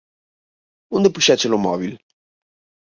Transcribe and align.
Onde 0.95 1.13
puxéche-lo 1.15 1.57
móbil? 1.65 1.93